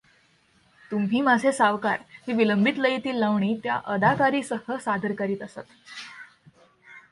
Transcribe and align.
तुम्ही 0.91 1.21
माझे 1.21 1.51
सावकार 1.51 1.99
ही 2.27 2.33
विलंबित 2.33 2.73
लयीतील 2.77 3.15
लावणी 3.15 3.55
त्या 3.63 3.79
अदाकारीसह 3.85 4.75
सादर 4.77 5.13
करीत 5.13 5.41
असत. 5.41 5.71